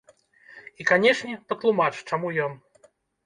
І 0.83 0.85
канешне, 0.91 1.35
патлумач, 1.53 1.91
чаму 2.09 2.33
ён. 2.49 2.57